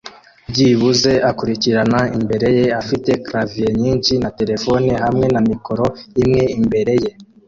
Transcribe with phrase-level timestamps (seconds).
[0.49, 5.85] byibuze akurikirana imbere ye afite clavier nyinshi na terefone hamwe na mikoro
[6.21, 7.11] imwe imbere ye.